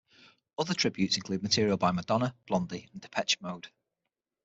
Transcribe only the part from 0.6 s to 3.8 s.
tributes include material by Madonna, Blondie and Depeche Mode.